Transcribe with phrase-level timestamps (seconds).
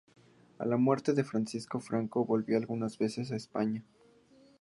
[0.57, 3.83] A la muerte de Francisco Franco, volvió algunas veces a España.